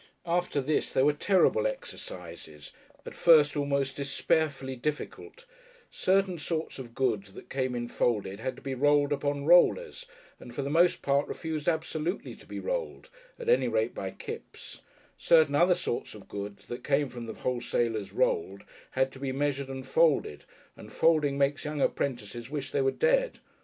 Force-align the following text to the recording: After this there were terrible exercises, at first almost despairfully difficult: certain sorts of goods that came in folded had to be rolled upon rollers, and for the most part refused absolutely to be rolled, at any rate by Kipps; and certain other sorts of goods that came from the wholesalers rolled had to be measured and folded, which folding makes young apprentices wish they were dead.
After 0.25 0.61
this 0.61 0.91
there 0.91 1.05
were 1.05 1.13
terrible 1.13 1.67
exercises, 1.67 2.71
at 3.05 3.13
first 3.13 3.55
almost 3.55 3.97
despairfully 3.97 4.75
difficult: 4.75 5.45
certain 5.91 6.39
sorts 6.39 6.79
of 6.79 6.95
goods 6.95 7.33
that 7.33 7.51
came 7.51 7.75
in 7.75 7.87
folded 7.87 8.39
had 8.39 8.55
to 8.55 8.63
be 8.63 8.73
rolled 8.73 9.13
upon 9.13 9.45
rollers, 9.45 10.07
and 10.39 10.55
for 10.55 10.63
the 10.63 10.71
most 10.71 11.03
part 11.03 11.27
refused 11.27 11.69
absolutely 11.69 12.33
to 12.33 12.47
be 12.47 12.59
rolled, 12.59 13.11
at 13.37 13.47
any 13.47 13.67
rate 13.67 13.93
by 13.93 14.09
Kipps; 14.09 14.77
and 14.77 14.81
certain 15.19 15.53
other 15.53 15.75
sorts 15.75 16.15
of 16.15 16.27
goods 16.27 16.65
that 16.65 16.83
came 16.83 17.07
from 17.07 17.27
the 17.27 17.33
wholesalers 17.35 18.11
rolled 18.11 18.63
had 18.93 19.11
to 19.11 19.19
be 19.19 19.31
measured 19.31 19.67
and 19.69 19.85
folded, 19.85 20.45
which 20.73 20.89
folding 20.89 21.37
makes 21.37 21.63
young 21.63 21.79
apprentices 21.79 22.49
wish 22.49 22.71
they 22.71 22.81
were 22.81 22.89
dead. 22.89 23.37